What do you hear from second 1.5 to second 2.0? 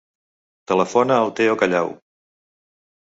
Callau.